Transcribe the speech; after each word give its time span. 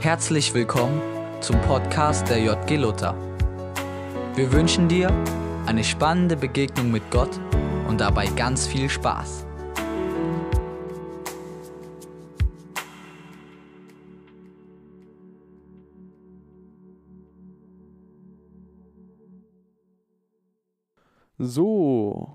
Herzlich 0.00 0.54
willkommen 0.54 1.02
zum 1.40 1.60
Podcast 1.62 2.28
der 2.28 2.38
JG 2.38 2.76
Luther. 2.76 3.16
Wir 4.36 4.52
wünschen 4.52 4.86
dir 4.86 5.10
eine 5.66 5.82
spannende 5.82 6.36
Begegnung 6.36 6.92
mit 6.92 7.10
Gott 7.10 7.36
und 7.88 8.00
dabei 8.00 8.26
ganz 8.26 8.64
viel 8.64 8.88
Spaß. 8.88 9.44
So, 21.38 22.30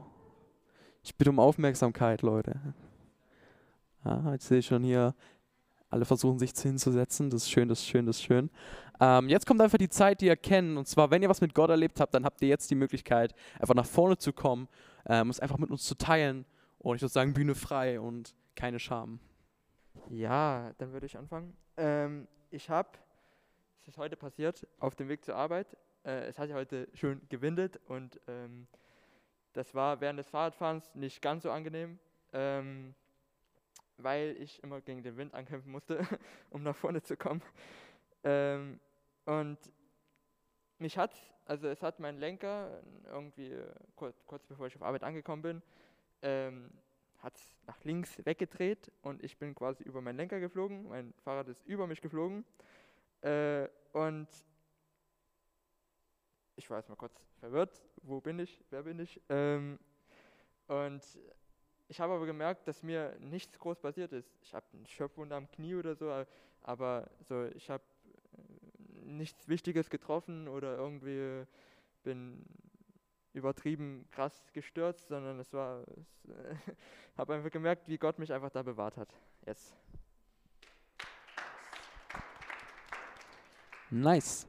ich 1.01 1.15
bitte 1.15 1.29
um 1.29 1.39
Aufmerksamkeit, 1.39 2.23
Leute. 2.23 2.59
Ja, 4.03 4.33
jetzt 4.33 4.49
sehe 4.49 4.59
ich 4.59 4.65
schon 4.65 4.83
hier, 4.83 5.15
alle 5.93 6.05
versuchen 6.05 6.39
sich 6.39 6.51
hinzusetzen. 6.59 7.29
Das 7.29 7.43
ist 7.43 7.51
schön, 7.51 7.69
das 7.69 7.79
ist 7.79 7.87
schön, 7.87 8.05
das 8.05 8.17
ist 8.17 8.23
schön. 8.23 8.49
Ähm, 8.99 9.29
jetzt 9.29 9.45
kommt 9.45 9.61
einfach 9.61 9.77
die 9.77 9.89
Zeit, 9.89 10.21
die 10.21 10.25
ihr 10.25 10.35
kennt. 10.35 10.77
Und 10.77 10.87
zwar, 10.87 11.11
wenn 11.11 11.21
ihr 11.21 11.29
was 11.29 11.39
mit 11.39 11.53
Gott 11.53 11.69
erlebt 11.69 11.99
habt, 11.99 12.13
dann 12.13 12.25
habt 12.25 12.41
ihr 12.41 12.47
jetzt 12.47 12.69
die 12.71 12.75
Möglichkeit, 12.75 13.33
einfach 13.59 13.75
nach 13.75 13.85
vorne 13.85 14.17
zu 14.17 14.33
kommen, 14.33 14.67
ähm, 15.05 15.29
es 15.29 15.39
einfach 15.39 15.57
mit 15.57 15.69
uns 15.69 15.83
zu 15.83 15.95
teilen. 15.95 16.45
Und 16.79 16.95
ich 16.95 17.01
würde 17.01 17.13
sagen, 17.13 17.33
Bühne 17.33 17.55
frei 17.55 17.99
und 17.99 18.35
keine 18.55 18.79
Scham. 18.79 19.19
Ja, 20.09 20.73
dann 20.79 20.91
würde 20.91 21.05
ich 21.05 21.17
anfangen. 21.17 21.55
Ähm, 21.77 22.27
ich 22.49 22.69
habe, 22.69 22.89
es 23.81 23.89
ist 23.89 23.97
heute 23.97 24.17
passiert, 24.17 24.67
auf 24.79 24.95
dem 24.95 25.09
Weg 25.09 25.23
zur 25.23 25.35
Arbeit. 25.35 25.77
Äh, 26.03 26.25
es 26.25 26.39
hat 26.39 26.47
sich 26.47 26.55
heute 26.55 26.87
schön 26.93 27.21
gewindet 27.29 27.79
und 27.87 28.19
ähm, 28.27 28.67
das 29.53 29.75
war 29.75 30.01
während 30.01 30.19
des 30.19 30.27
Fahrradfahrens 30.29 30.95
nicht 30.95 31.21
ganz 31.21 31.43
so 31.43 31.51
angenehm, 31.51 31.99
ähm, 32.33 32.95
weil 33.97 34.35
ich 34.39 34.61
immer 34.63 34.81
gegen 34.81 35.03
den 35.03 35.17
Wind 35.17 35.33
ankämpfen 35.33 35.71
musste, 35.71 35.99
um 36.49 36.63
nach 36.63 36.75
vorne 36.75 37.01
zu 37.01 37.17
kommen. 37.17 37.41
Ähm, 38.23 38.79
und 39.25 39.57
mich 40.79 40.97
hat, 40.97 41.15
also 41.45 41.67
es 41.67 41.81
hat 41.81 41.99
mein 41.99 42.17
Lenker 42.17 42.81
irgendwie 43.05 43.51
äh, 43.51 43.73
kurz, 43.95 44.25
kurz 44.25 44.45
bevor 44.45 44.67
ich 44.67 44.75
auf 44.75 44.81
Arbeit 44.81 45.03
angekommen 45.03 45.41
bin, 45.41 45.61
ähm, 46.21 46.71
hat 47.19 47.39
nach 47.65 47.81
links 47.83 48.25
weggedreht 48.25 48.91
und 49.01 49.23
ich 49.23 49.37
bin 49.37 49.55
quasi 49.55 49.83
über 49.83 50.01
meinen 50.01 50.17
Lenker 50.17 50.39
geflogen. 50.39 50.89
Mein 50.89 51.13
Fahrrad 51.23 51.47
ist 51.47 51.65
über 51.65 51.87
mich 51.87 52.01
geflogen. 52.01 52.43
Äh, 53.21 53.69
und 53.93 54.27
ich 56.55 56.69
war 56.69 56.77
erstmal 56.77 56.97
kurz 56.97 57.13
verwirrt, 57.39 57.81
wo 58.01 58.19
bin 58.19 58.39
ich, 58.39 58.61
wer 58.69 58.83
bin 58.83 58.99
ich. 58.99 59.21
Ähm, 59.29 59.79
und 60.67 61.01
ich 61.93 61.99
habe 61.99 62.13
aber 62.13 62.25
gemerkt, 62.25 62.67
dass 62.67 62.81
mir 62.81 63.15
nichts 63.19 63.59
groß 63.59 63.77
passiert 63.77 64.13
ist. 64.13 64.27
Ich 64.41 64.51
habe 64.55 64.65
einen 64.73 64.87
Schöpfwund 64.87 65.31
am 65.31 65.47
Knie 65.51 65.75
oder 65.75 65.93
so, 65.93 66.11
aber 66.63 67.07
so, 67.21 67.45
ich 67.53 67.69
habe 67.69 67.83
äh, 68.33 69.05
nichts 69.05 69.47
Wichtiges 69.47 69.91
getroffen 69.91 70.47
oder 70.47 70.75
irgendwie 70.75 71.45
bin 72.01 72.43
übertrieben 73.33 74.07
krass 74.09 74.51
gestürzt, 74.53 75.07
sondern 75.07 75.39
es 75.39 75.53
war, 75.53 75.83
ich 75.95 76.29
äh, 76.31 76.73
habe 77.15 77.35
einfach 77.35 77.51
gemerkt, 77.51 77.87
wie 77.87 77.99
Gott 77.99 78.17
mich 78.17 78.33
einfach 78.33 78.49
da 78.49 78.63
bewahrt 78.63 78.97
hat. 78.97 79.13
Yes. 79.45 79.75
Nice. 83.91 84.47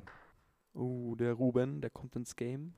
Uh, 0.74 1.14
der 1.16 1.34
Ruben, 1.34 1.82
der 1.82 1.90
kommt 1.90 2.16
ins 2.16 2.34
Game. 2.36 2.72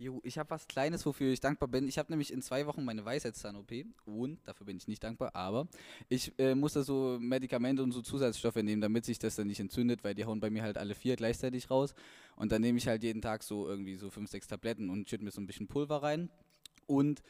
Jo, 0.00 0.18
ich 0.24 0.38
habe 0.38 0.48
was 0.48 0.66
Kleines, 0.66 1.04
wofür 1.04 1.30
ich 1.30 1.40
dankbar 1.40 1.68
bin. 1.68 1.86
Ich 1.86 1.98
habe 1.98 2.10
nämlich 2.10 2.32
in 2.32 2.40
zwei 2.40 2.64
Wochen 2.66 2.86
meine 2.86 3.04
Weisheitszahn-OP 3.04 3.84
und 4.06 4.38
dafür 4.48 4.64
bin 4.64 4.78
ich 4.78 4.88
nicht 4.88 5.04
dankbar, 5.04 5.36
aber 5.36 5.68
ich 6.08 6.32
äh, 6.38 6.54
musste 6.54 6.84
so 6.84 7.18
Medikamente 7.20 7.82
und 7.82 7.92
so 7.92 8.00
Zusatzstoffe 8.00 8.56
nehmen, 8.56 8.80
damit 8.80 9.04
sich 9.04 9.18
das 9.18 9.36
dann 9.36 9.48
nicht 9.48 9.60
entzündet, 9.60 10.02
weil 10.02 10.14
die 10.14 10.24
hauen 10.24 10.40
bei 10.40 10.48
mir 10.48 10.62
halt 10.62 10.78
alle 10.78 10.94
vier 10.94 11.16
gleichzeitig 11.16 11.68
raus. 11.68 11.92
Und 12.36 12.50
dann 12.50 12.62
nehme 12.62 12.78
ich 12.78 12.88
halt 12.88 13.02
jeden 13.02 13.20
Tag 13.20 13.42
so 13.42 13.68
irgendwie 13.68 13.96
so 13.96 14.08
fünf, 14.08 14.30
sechs 14.30 14.46
Tabletten 14.46 14.88
und 14.88 15.10
schütte 15.10 15.22
mir 15.22 15.32
so 15.32 15.40
ein 15.42 15.46
bisschen 15.46 15.68
Pulver 15.68 16.02
rein. 16.02 16.30
Und 16.86 17.22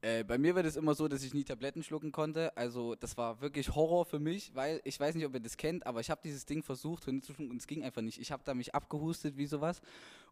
äh, 0.00 0.22
bei 0.22 0.38
mir 0.38 0.54
wird 0.54 0.66
es 0.66 0.76
immer 0.76 0.94
so, 0.94 1.08
dass 1.08 1.24
ich 1.24 1.34
nie 1.34 1.44
Tabletten 1.44 1.82
schlucken 1.82 2.12
konnte. 2.12 2.56
Also 2.56 2.94
das 2.94 3.16
war 3.16 3.40
wirklich 3.40 3.74
Horror 3.74 4.04
für 4.04 4.20
mich, 4.20 4.54
weil 4.54 4.80
ich 4.84 4.98
weiß 4.98 5.14
nicht, 5.16 5.26
ob 5.26 5.34
ihr 5.34 5.40
das 5.40 5.56
kennt, 5.56 5.86
aber 5.86 6.00
ich 6.00 6.10
habe 6.10 6.20
dieses 6.22 6.46
Ding 6.46 6.62
versucht 6.62 7.08
und 7.08 7.28
es 7.56 7.66
ging 7.66 7.82
einfach 7.82 8.02
nicht. 8.02 8.20
Ich 8.20 8.30
habe 8.30 8.42
da 8.44 8.54
mich 8.54 8.74
abgehustet 8.74 9.36
wie 9.36 9.46
sowas 9.46 9.80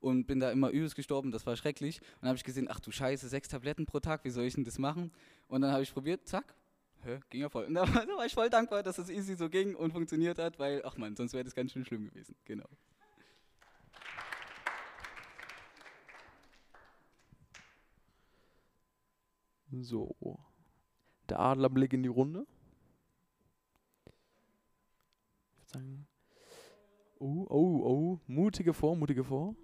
und 0.00 0.26
bin 0.26 0.38
da 0.38 0.52
immer 0.52 0.70
übelst 0.70 0.94
gestorben. 0.94 1.32
Das 1.32 1.46
war 1.46 1.56
schrecklich. 1.56 2.00
Und 2.00 2.22
dann 2.22 2.28
habe 2.28 2.36
ich 2.36 2.44
gesehen, 2.44 2.68
ach 2.70 2.78
du 2.78 2.92
Scheiße, 2.92 3.28
sechs 3.28 3.48
Tabletten 3.48 3.86
pro 3.86 3.98
Tag, 3.98 4.24
wie 4.24 4.30
soll 4.30 4.44
ich 4.44 4.54
denn 4.54 4.64
das 4.64 4.78
machen? 4.78 5.10
Und 5.48 5.62
dann 5.62 5.72
habe 5.72 5.82
ich 5.82 5.92
probiert, 5.92 6.28
zack, 6.28 6.54
Hä, 7.02 7.20
ging 7.30 7.42
ja 7.42 7.48
voll. 7.48 7.64
Und 7.64 7.74
da, 7.74 7.86
war 7.86 8.26
ich 8.26 8.34
voll 8.34 8.50
dankbar, 8.50 8.82
dass 8.82 8.98
es 8.98 9.08
easy 9.10 9.36
so 9.36 9.48
ging 9.48 9.74
und 9.74 9.92
funktioniert 9.92 10.38
hat, 10.38 10.58
weil, 10.58 10.82
ach 10.84 10.96
man, 10.96 11.16
sonst 11.16 11.32
wäre 11.32 11.44
das 11.44 11.54
ganz 11.54 11.72
schön 11.72 11.84
schlimm 11.84 12.04
gewesen. 12.04 12.34
Genau. 12.44 12.68
So. 19.82 20.38
Der 21.28 21.40
Adlerblick 21.40 21.92
in 21.92 22.02
die 22.02 22.08
Runde. 22.08 22.46
Ich 25.48 25.58
würde 25.58 25.68
sagen. 25.72 26.06
Oh, 27.18 27.46
oh, 27.48 27.80
oh. 27.84 28.20
Mutige 28.26 28.74
vor, 28.74 28.96
mutige 28.96 29.24
vor. 29.24 29.54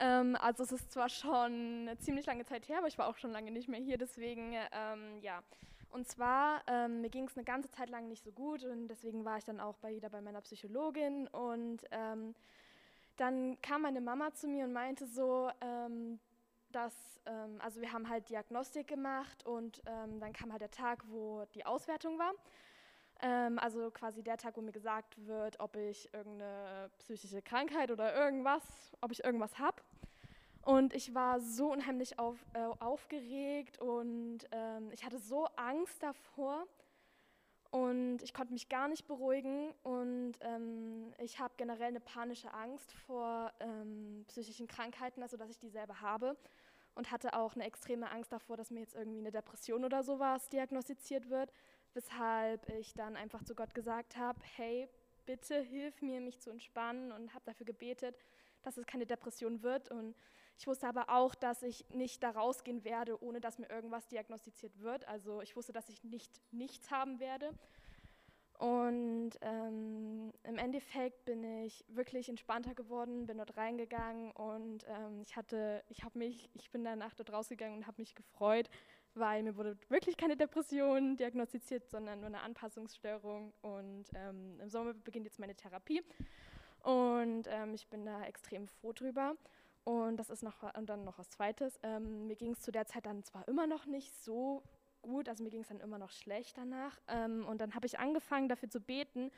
Ähm, 0.00 0.36
also 0.36 0.62
es 0.62 0.72
ist 0.72 0.90
zwar 0.90 1.08
schon 1.08 1.52
eine 1.88 1.98
ziemlich 1.98 2.26
lange 2.26 2.44
Zeit 2.46 2.68
her, 2.68 2.78
aber 2.78 2.88
ich 2.88 2.96
war 2.96 3.06
auch 3.06 3.18
schon 3.18 3.32
lange 3.32 3.50
nicht 3.50 3.68
mehr 3.68 3.80
hier, 3.80 3.98
deswegen 3.98 4.54
ähm, 4.72 5.18
ja. 5.20 5.42
Und 5.90 6.06
zwar, 6.06 6.62
ähm, 6.68 7.00
mir 7.00 7.10
ging 7.10 7.26
es 7.26 7.36
eine 7.36 7.44
ganze 7.44 7.68
Zeit 7.70 7.90
lang 7.90 8.08
nicht 8.08 8.24
so 8.24 8.30
gut 8.30 8.64
und 8.64 8.88
deswegen 8.88 9.24
war 9.24 9.38
ich 9.38 9.44
dann 9.44 9.60
auch 9.60 9.76
bei, 9.78 9.94
wieder 9.94 10.08
bei 10.08 10.20
meiner 10.20 10.40
Psychologin 10.40 11.26
und 11.28 11.78
ähm, 11.90 12.34
dann 13.16 13.60
kam 13.60 13.82
meine 13.82 14.00
Mama 14.00 14.32
zu 14.32 14.48
mir 14.48 14.64
und 14.64 14.72
meinte 14.72 15.06
so, 15.06 15.50
ähm, 15.60 16.18
dass, 16.72 17.20
ähm, 17.26 17.60
also 17.60 17.80
wir 17.80 17.92
haben 17.92 18.08
halt 18.08 18.28
Diagnostik 18.28 18.88
gemacht 18.88 19.44
und 19.46 19.82
ähm, 19.86 20.20
dann 20.20 20.32
kam 20.32 20.52
halt 20.52 20.62
der 20.62 20.70
Tag, 20.70 21.04
wo 21.08 21.44
die 21.54 21.64
Auswertung 21.64 22.18
war. 22.18 22.32
Ähm, 23.22 23.58
also 23.58 23.90
quasi 23.90 24.22
der 24.22 24.38
Tag, 24.38 24.56
wo 24.56 24.62
mir 24.62 24.72
gesagt 24.72 25.14
wird, 25.26 25.60
ob 25.60 25.76
ich 25.76 26.12
irgendeine 26.14 26.90
psychische 26.98 27.42
Krankheit 27.42 27.90
oder 27.90 28.14
irgendwas, 28.14 28.62
ob 29.00 29.12
ich 29.12 29.22
irgendwas 29.24 29.58
habe. 29.58 29.82
Und 30.62 30.94
ich 30.94 31.14
war 31.14 31.40
so 31.40 31.72
unheimlich 31.72 32.18
auf, 32.18 32.36
äh, 32.52 32.64
aufgeregt 32.80 33.78
und 33.80 34.40
ähm, 34.52 34.90
ich 34.92 35.04
hatte 35.04 35.18
so 35.18 35.46
Angst 35.56 36.02
davor 36.02 36.66
und 37.70 38.22
ich 38.22 38.34
konnte 38.34 38.52
mich 38.52 38.68
gar 38.68 38.88
nicht 38.88 39.06
beruhigen 39.06 39.72
und 39.82 40.32
ähm, 40.40 41.14
ich 41.18 41.38
habe 41.38 41.54
generell 41.56 41.88
eine 41.88 42.00
panische 42.00 42.52
Angst 42.52 42.92
vor 42.92 43.52
ähm, 43.60 44.24
psychischen 44.28 44.66
Krankheiten, 44.66 45.22
also 45.22 45.36
dass 45.36 45.50
ich 45.50 45.58
die 45.58 45.70
selber 45.70 46.00
habe 46.00 46.36
und 46.94 47.10
hatte 47.10 47.34
auch 47.34 47.54
eine 47.54 47.64
extreme 47.64 48.10
Angst 48.10 48.32
davor, 48.32 48.56
dass 48.56 48.70
mir 48.70 48.80
jetzt 48.80 48.94
irgendwie 48.94 49.18
eine 49.18 49.30
Depression 49.30 49.84
oder 49.84 50.02
sowas 50.02 50.48
diagnostiziert 50.48 51.30
wird, 51.30 51.52
weshalb 51.94 52.68
ich 52.70 52.94
dann 52.94 53.16
einfach 53.16 53.44
zu 53.44 53.54
Gott 53.54 53.74
gesagt 53.74 54.16
habe, 54.16 54.40
hey, 54.56 54.88
bitte 55.26 55.60
hilf 55.60 56.02
mir, 56.02 56.20
mich 56.20 56.40
zu 56.40 56.50
entspannen 56.50 57.12
und 57.12 57.34
habe 57.34 57.44
dafür 57.44 57.66
gebetet, 57.66 58.16
dass 58.62 58.76
es 58.76 58.86
keine 58.86 59.06
Depression 59.06 59.62
wird 59.62 59.90
und 59.90 60.14
ich 60.60 60.66
wusste 60.66 60.86
aber 60.88 61.08
auch, 61.08 61.34
dass 61.34 61.62
ich 61.62 61.88
nicht 61.88 62.22
da 62.22 62.32
rausgehen 62.32 62.84
werde, 62.84 63.22
ohne 63.22 63.40
dass 63.40 63.58
mir 63.58 63.70
irgendwas 63.70 64.06
diagnostiziert 64.08 64.78
wird. 64.80 65.08
Also 65.08 65.40
ich 65.40 65.56
wusste, 65.56 65.72
dass 65.72 65.88
ich 65.88 66.04
nicht 66.04 66.38
nichts 66.52 66.90
haben 66.90 67.18
werde. 67.18 67.54
Und 68.60 69.30
ähm, 69.40 70.34
im 70.42 70.58
Endeffekt 70.58 71.24
bin 71.24 71.42
ich 71.64 71.82
wirklich 71.88 72.28
entspannter 72.28 72.74
geworden, 72.74 73.26
bin 73.26 73.38
dort 73.38 73.56
reingegangen 73.56 74.32
und 74.32 74.84
ähm, 74.86 75.22
ich 75.22 75.34
hatte, 75.34 75.82
ich 75.88 76.04
habe 76.04 76.18
mich, 76.18 76.50
ich 76.52 76.70
bin 76.70 76.84
danach 76.84 77.14
dort 77.14 77.32
rausgegangen 77.32 77.78
und 77.78 77.86
habe 77.86 78.02
mich 78.02 78.14
gefreut, 78.14 78.68
weil 79.14 79.42
mir 79.44 79.56
wurde 79.56 79.78
wirklich 79.88 80.18
keine 80.18 80.36
Depression 80.36 81.16
diagnostiziert, 81.16 81.88
sondern 81.88 82.20
nur 82.20 82.26
eine 82.26 82.42
Anpassungsstörung. 82.42 83.54
Und 83.62 84.04
ähm, 84.12 84.60
im 84.60 84.68
Sommer 84.68 84.92
beginnt 84.92 85.24
jetzt 85.24 85.38
meine 85.38 85.54
Therapie 85.54 86.02
und 86.82 87.44
ähm, 87.46 87.72
ich 87.72 87.88
bin 87.88 88.04
da 88.04 88.24
extrem 88.24 88.68
froh 88.68 88.92
drüber. 88.92 89.36
Und 89.84 90.18
das 90.18 90.28
ist 90.28 90.42
noch 90.42 90.62
und 90.76 90.90
dann 90.90 91.04
noch 91.04 91.18
was 91.18 91.30
Zweites. 91.30 91.80
Ähm, 91.82 92.26
mir 92.26 92.36
ging 92.36 92.52
es 92.52 92.60
zu 92.60 92.72
der 92.72 92.84
Zeit 92.84 93.06
dann 93.06 93.24
zwar 93.24 93.48
immer 93.48 93.66
noch 93.66 93.86
nicht 93.86 94.14
so 94.22 94.62
gut, 95.02 95.28
also 95.28 95.42
mir 95.42 95.50
ging 95.50 95.62
es 95.62 95.68
dann 95.68 95.80
immer 95.80 95.98
noch 95.98 96.10
schlecht 96.10 96.56
danach. 96.56 96.98
Ähm, 97.08 97.46
und 97.46 97.60
dann 97.60 97.74
habe 97.74 97.86
ich 97.86 97.98
angefangen, 97.98 98.48
dafür 98.48 98.70
zu 98.70 98.80
beten, 98.80 99.30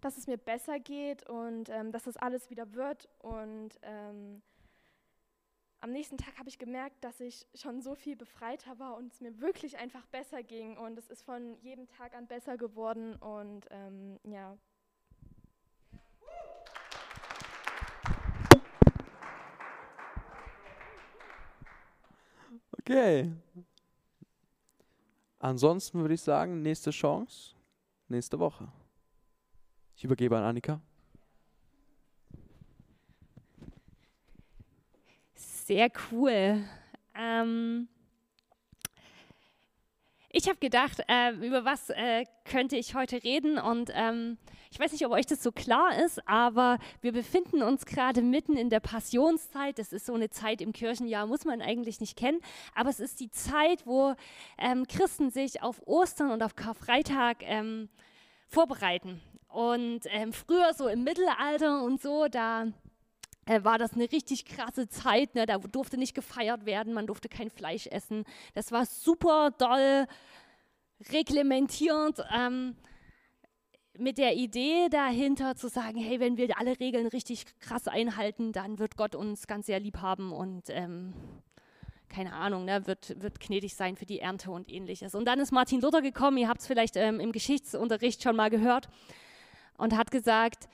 dass 0.00 0.16
es 0.18 0.26
mir 0.26 0.36
besser 0.36 0.78
geht 0.80 1.28
und 1.28 1.68
ähm, 1.68 1.92
dass 1.92 2.04
das 2.04 2.16
alles 2.16 2.50
wieder 2.50 2.74
wird. 2.74 3.08
Und 3.20 3.78
ähm, 3.82 4.42
am 5.80 5.90
nächsten 5.90 6.16
Tag 6.16 6.38
habe 6.38 6.48
ich 6.48 6.58
gemerkt, 6.58 7.04
dass 7.04 7.20
ich 7.20 7.46
schon 7.54 7.80
so 7.80 7.94
viel 7.94 8.16
befreiter 8.16 8.78
war 8.78 8.96
und 8.96 9.12
es 9.12 9.20
mir 9.20 9.40
wirklich 9.40 9.78
einfach 9.78 10.06
besser 10.06 10.42
ging. 10.42 10.76
Und 10.76 10.98
es 10.98 11.08
ist 11.08 11.22
von 11.22 11.56
jedem 11.60 11.86
Tag 11.88 12.14
an 12.14 12.26
besser 12.26 12.56
geworden. 12.56 13.16
Und 13.16 13.66
ähm, 13.70 14.18
ja. 14.24 14.56
Okay. 22.78 23.30
Ansonsten 25.44 26.00
würde 26.00 26.14
ich 26.14 26.22
sagen, 26.22 26.62
nächste 26.62 26.90
Chance. 26.90 27.54
nächste 28.08 28.38
Woche. 28.38 28.66
Ich 29.94 30.02
übergebe 30.02 30.38
an 30.38 30.42
Annika. 30.42 30.80
Sehr 35.34 35.92
cool. 36.10 36.64
Ähm, 37.14 37.88
ich 40.36 40.48
habe 40.48 40.58
gedacht, 40.58 41.00
äh, 41.06 41.30
über 41.30 41.64
was 41.64 41.90
äh, 41.90 42.24
könnte 42.44 42.76
ich 42.76 42.96
heute 42.96 43.22
reden 43.22 43.56
und 43.56 43.92
ähm, 43.94 44.36
ich 44.72 44.80
weiß 44.80 44.90
nicht, 44.90 45.06
ob 45.06 45.12
euch 45.12 45.26
das 45.26 45.40
so 45.40 45.52
klar 45.52 45.96
ist, 46.04 46.26
aber 46.26 46.78
wir 47.00 47.12
befinden 47.12 47.62
uns 47.62 47.86
gerade 47.86 48.20
mitten 48.20 48.56
in 48.56 48.68
der 48.68 48.80
Passionszeit. 48.80 49.78
Das 49.78 49.92
ist 49.92 50.06
so 50.06 50.14
eine 50.14 50.30
Zeit 50.30 50.60
im 50.60 50.72
Kirchenjahr, 50.72 51.28
muss 51.28 51.44
man 51.44 51.62
eigentlich 51.62 52.00
nicht 52.00 52.16
kennen, 52.16 52.40
aber 52.74 52.90
es 52.90 52.98
ist 52.98 53.20
die 53.20 53.30
Zeit, 53.30 53.86
wo 53.86 54.14
ähm, 54.58 54.88
Christen 54.88 55.30
sich 55.30 55.62
auf 55.62 55.80
Ostern 55.86 56.32
und 56.32 56.42
auf 56.42 56.56
Karfreitag 56.56 57.36
ähm, 57.42 57.88
vorbereiten. 58.48 59.20
Und 59.46 60.00
ähm, 60.06 60.32
früher 60.32 60.74
so 60.74 60.88
im 60.88 61.04
Mittelalter 61.04 61.84
und 61.84 62.02
so, 62.02 62.26
da 62.26 62.66
war 63.46 63.78
das 63.78 63.92
eine 63.94 64.10
richtig 64.10 64.44
krasse 64.44 64.88
Zeit. 64.88 65.34
Ne? 65.34 65.46
Da 65.46 65.58
durfte 65.58 65.96
nicht 65.96 66.14
gefeiert 66.14 66.66
werden, 66.66 66.92
man 66.92 67.06
durfte 67.06 67.28
kein 67.28 67.50
Fleisch 67.50 67.86
essen. 67.86 68.24
Das 68.54 68.72
war 68.72 68.86
super 68.86 69.50
doll 69.50 70.06
reglementiert. 71.12 72.24
Ähm, 72.34 72.76
mit 73.96 74.18
der 74.18 74.34
Idee 74.34 74.88
dahinter 74.90 75.54
zu 75.54 75.68
sagen, 75.68 75.98
hey, 75.98 76.18
wenn 76.18 76.36
wir 76.36 76.58
alle 76.58 76.80
Regeln 76.80 77.06
richtig 77.06 77.44
krass 77.60 77.86
einhalten, 77.86 78.50
dann 78.52 78.80
wird 78.80 78.96
Gott 78.96 79.14
uns 79.14 79.46
ganz 79.46 79.66
sehr 79.66 79.78
lieb 79.78 79.98
haben 79.98 80.32
und 80.32 80.64
ähm, 80.70 81.14
keine 82.08 82.32
Ahnung, 82.32 82.64
ne, 82.64 82.86
wird, 82.86 83.20
wird 83.22 83.38
gnädig 83.38 83.76
sein 83.76 83.96
für 83.96 84.06
die 84.06 84.18
Ernte 84.18 84.50
und 84.50 84.68
ähnliches. 84.70 85.14
Und 85.14 85.26
dann 85.26 85.38
ist 85.38 85.52
Martin 85.52 85.80
Luther 85.80 86.02
gekommen, 86.02 86.38
ihr 86.38 86.48
habt 86.48 86.60
es 86.60 86.66
vielleicht 86.66 86.96
ähm, 86.96 87.20
im 87.20 87.30
Geschichtsunterricht 87.30 88.22
schon 88.22 88.34
mal 88.34 88.50
gehört, 88.50 88.88
und 89.76 89.96
hat 89.96 90.10
gesagt, 90.10 90.68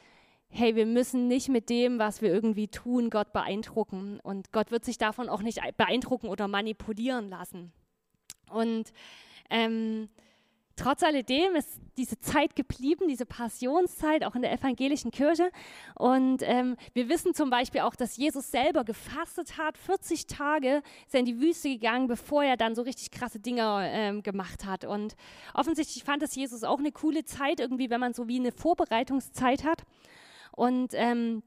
hey, 0.50 0.74
wir 0.74 0.86
müssen 0.86 1.28
nicht 1.28 1.48
mit 1.48 1.70
dem, 1.70 1.98
was 1.98 2.22
wir 2.22 2.32
irgendwie 2.32 2.68
tun, 2.68 3.08
Gott 3.08 3.32
beeindrucken. 3.32 4.20
Und 4.20 4.52
Gott 4.52 4.70
wird 4.70 4.84
sich 4.84 4.98
davon 4.98 5.28
auch 5.28 5.42
nicht 5.42 5.60
beeindrucken 5.76 6.28
oder 6.28 6.48
manipulieren 6.48 7.30
lassen. 7.30 7.72
Und 8.50 8.92
ähm, 9.48 10.08
trotz 10.74 11.02
alledem 11.04 11.54
ist 11.54 11.80
diese 11.96 12.18
Zeit 12.18 12.56
geblieben, 12.56 13.06
diese 13.08 13.26
Passionszeit, 13.26 14.24
auch 14.24 14.34
in 14.34 14.42
der 14.42 14.52
evangelischen 14.52 15.12
Kirche. 15.12 15.50
Und 15.94 16.42
ähm, 16.42 16.76
wir 16.94 17.08
wissen 17.08 17.32
zum 17.32 17.50
Beispiel 17.50 17.82
auch, 17.82 17.94
dass 17.94 18.16
Jesus 18.16 18.50
selber 18.50 18.82
gefastet 18.82 19.56
hat. 19.56 19.78
40 19.78 20.26
Tage 20.26 20.82
ist 21.06 21.14
er 21.14 21.20
in 21.20 21.26
die 21.26 21.40
Wüste 21.40 21.68
gegangen, 21.68 22.08
bevor 22.08 22.42
er 22.42 22.56
dann 22.56 22.74
so 22.74 22.82
richtig 22.82 23.12
krasse 23.12 23.38
Dinge 23.38 23.62
ähm, 23.92 24.22
gemacht 24.24 24.64
hat. 24.64 24.84
Und 24.84 25.14
offensichtlich 25.54 26.02
fand 26.02 26.24
es 26.24 26.34
Jesus 26.34 26.64
auch 26.64 26.78
eine 26.78 26.90
coole 26.90 27.24
Zeit, 27.24 27.60
irgendwie, 27.60 27.90
wenn 27.90 28.00
man 28.00 28.14
so 28.14 28.26
wie 28.26 28.38
eine 28.38 28.50
Vorbereitungszeit 28.50 29.62
hat. 29.62 29.84
Und 30.52 30.92
ähm, 30.94 31.42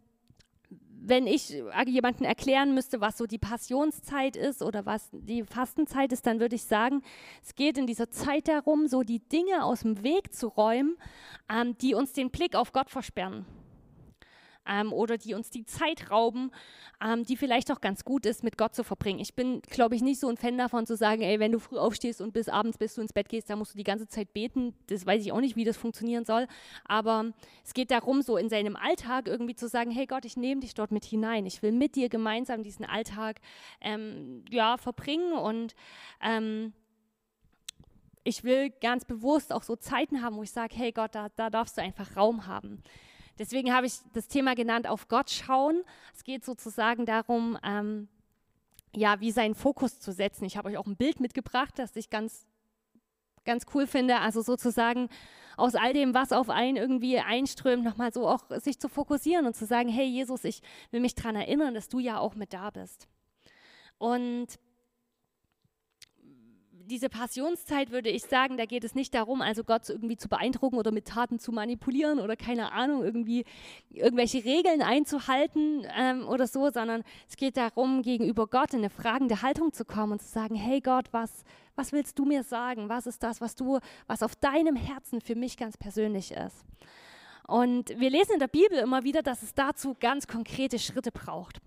wenn 1.06 1.28
ich 1.28 1.50
jemandem 1.86 2.26
erklären 2.26 2.74
müsste, 2.74 3.02
was 3.02 3.18
so 3.18 3.26
die 3.26 3.38
Passionszeit 3.38 4.38
ist 4.38 4.62
oder 4.62 4.86
was 4.86 5.10
die 5.12 5.44
Fastenzeit 5.44 6.14
ist, 6.14 6.26
dann 6.26 6.40
würde 6.40 6.56
ich 6.56 6.64
sagen, 6.64 7.02
es 7.44 7.56
geht 7.56 7.78
in 7.78 7.88
dieser 7.88 8.10
Zeit 8.10 8.48
darum, 8.48 8.88
so 8.88 9.04
die 9.04 9.20
Dinge 9.20 9.66
aus 9.66 9.82
dem 9.82 10.02
Weg 10.04 10.34
zu 10.34 10.48
räumen, 10.48 10.96
ähm, 11.50 11.78
die 11.80 11.94
uns 11.94 12.14
den 12.14 12.32
Blick 12.32 12.56
auf 12.56 12.72
Gott 12.72 12.90
versperren 12.90 13.46
ähm, 14.68 14.94
oder 14.94 15.18
die 15.18 15.33
uns 15.33 15.50
die 15.50 15.65
Zeit 15.65 16.10
rauben, 16.12 16.51
ähm, 17.04 17.24
die 17.24 17.38
vielleicht 17.38 17.71
auch 17.71 17.81
ganz 17.81 18.04
gut 18.04 18.25
ist, 18.25 18.44
mit 18.44 18.57
Gott 18.57 18.75
zu 18.75 18.83
verbringen. 18.83 19.19
Ich 19.19 19.36
bin, 19.36 19.62
glaube 19.62 19.95
ich, 19.95 20.01
nicht 20.01 20.19
so 20.19 20.30
ein 20.30 20.38
Fan 20.38 20.57
davon 20.57 20.86
zu 20.86 20.95
sagen, 20.95 21.21
ey, 21.21 21.39
wenn 21.39 21.51
du 21.51 21.60
früh 21.60 21.77
aufstehst 21.77 22.21
und 22.21 22.33
bis 22.33 22.50
abends, 22.50 22.77
bis 22.77 22.95
du 22.95 23.01
ins 23.01 23.13
Bett 23.13 23.30
gehst, 23.30 23.50
da 23.50 23.56
musst 23.56 23.74
du 23.74 23.77
die 23.77 23.83
ganze 23.83 24.07
Zeit 24.07 24.33
beten. 24.33 24.74
Das 24.88 25.06
weiß 25.06 25.21
ich 25.24 25.31
auch 25.31 25.42
nicht, 25.42 25.56
wie 25.56 25.65
das 25.65 25.77
funktionieren 25.77 26.25
soll. 26.25 26.48
Aber 26.86 27.33
es 27.63 27.74
geht 27.74 27.92
darum, 27.92 28.21
so 28.21 28.38
in 28.38 28.50
seinem 28.50 28.75
Alltag 28.75 29.27
irgendwie 29.27 29.56
zu 29.56 29.68
sagen, 29.68 29.92
hey 29.92 30.06
Gott, 30.06 30.25
ich 30.25 30.38
nehme 30.38 30.62
dich 30.62 30.74
dort 30.74 30.92
mit 30.92 31.06
hinein. 31.06 31.45
Ich 31.45 31.62
will 31.62 31.71
mit 31.71 31.95
dir 31.95 32.09
gemeinsam 32.09 32.63
diesen 32.63 32.86
Alltag 32.86 33.39
ähm, 33.81 34.45
ja, 34.50 34.77
verbringen 34.77 35.33
und 35.33 35.75
ähm, 36.21 36.74
ich 38.24 38.44
will 38.44 38.69
ganz 38.69 39.06
bewusst 39.06 39.51
auch 39.51 39.63
so 39.63 39.75
Zeiten 39.75 40.21
haben, 40.21 40.38
wo 40.38 40.44
ich 40.44 40.51
sage, 40.51 40.75
hey 40.75 40.92
Gott, 40.92 41.13
da, 41.16 41.30
da 41.36 41.50
darfst 41.50 41.77
du 41.77 41.81
einfach 41.81 42.16
Raum 42.16 42.48
haben. 42.48 42.81
Deswegen 43.39 43.74
habe 43.74 43.88
ich 43.88 43.95
das 44.13 44.27
Thema 44.27 44.56
genannt, 44.56 44.88
auf 44.88 45.07
Gott 45.07 45.30
schauen. 45.30 45.83
Es 46.13 46.24
geht 46.24 46.45
sozusagen 46.45 47.06
darum, 47.06 47.57
ähm, 47.63 48.07
ja, 48.95 49.19
wie 49.19 49.31
seinen 49.31 49.56
Fokus 49.56 50.00
zu 50.00 50.12
setzen. 50.12 50.45
Ich 50.45 50.57
habe 50.57 50.69
euch 50.69 50.77
auch 50.77 50.85
ein 50.85 50.95
Bild 50.95 51.19
mitgebracht, 51.19 51.74
das 51.77 51.95
ich 51.95 52.09
ganz, 52.09 52.45
ganz 53.44 53.65
cool 53.74 53.88
finde. 53.88 54.19
Also 54.19 54.41
sozusagen 54.41 55.09
aus 55.57 55.75
all 55.75 55.94
dem, 55.94 56.13
was 56.13 56.31
auf 56.31 56.50
einen 56.50 56.77
irgendwie 56.77 57.19
einströmt, 57.19 57.83
nochmal 57.83 58.13
so 58.13 58.27
auch 58.27 58.44
sich 58.62 58.80
zu 58.80 58.89
fokussieren 58.89 59.45
und 59.45 59.56
zu 59.56 59.65
sagen, 59.65 59.89
hey 59.89 60.06
Jesus, 60.06 60.44
ich 60.44 60.62
will 60.91 61.00
mich 61.00 61.15
daran 61.15 61.35
erinnern, 61.35 61.74
dass 61.74 61.89
du 61.89 62.00
ja 62.00 62.19
auch 62.19 62.35
mit 62.35 62.53
da 62.53 62.69
bist. 62.69 63.07
Und 63.97 64.59
diese 66.85 67.09
Passionszeit 67.09 67.91
würde 67.91 68.09
ich 68.09 68.24
sagen, 68.24 68.57
da 68.57 68.65
geht 68.65 68.83
es 68.83 68.95
nicht 68.95 69.13
darum, 69.13 69.41
also 69.41 69.63
Gott 69.63 69.89
irgendwie 69.89 70.18
zu 70.18 70.30
beeindrucken 70.30 70.77
oder 70.77 70.91
mit 70.91 71.07
Taten 71.07 71.39
zu 71.39 71.51
manipulieren 71.51 72.19
oder 72.19 72.35
keine 72.35 72.71
Ahnung, 72.71 73.03
irgendwie 73.03 73.45
irgendwelche 73.89 74.44
Regeln 74.44 74.81
einzuhalten 74.81 75.85
ähm, 75.97 76.27
oder 76.27 76.47
so, 76.47 76.69
sondern 76.69 77.03
es 77.27 77.38
geht 77.38 77.57
darum, 77.57 78.01
gegenüber 78.01 78.47
Gott 78.47 78.74
in 78.74 78.80
eine 78.80 78.89
fragende 78.89 79.41
Haltung 79.41 79.74
zu 79.74 79.85
kommen 79.85 80.13
und 80.13 80.21
zu 80.21 80.27
sagen, 80.27 80.56
hey 80.56 80.81
Gott, 80.81 81.06
was, 81.12 81.44
was 81.75 81.91
willst 81.91 82.19
du 82.19 82.25
mir 82.25 82.44
sagen? 82.44 82.89
Was 82.89 83.07
ist 83.07 83.24
das, 83.24 83.41
was 83.41 83.56
du, 83.56 83.80
was 84.07 84.24
auf 84.24 84.35
deinem 84.35 84.75
Herzen 84.75 85.21
für 85.21 85.35
mich 85.35 85.57
ganz 85.57 85.77
persönlich 85.77 86.31
ist? 86.31 86.65
Und 87.47 87.89
wir 88.00 88.09
lesen 88.09 88.33
in 88.33 88.39
der 88.39 88.47
Bibel 88.47 88.77
immer 88.77 89.03
wieder, 89.03 89.21
dass 89.21 89.44
es 89.44 89.53
dazu 89.53 89.95
ganz 90.00 90.27
konkrete 90.27 90.80
Schritte 90.80 91.12
braucht. 91.12 91.59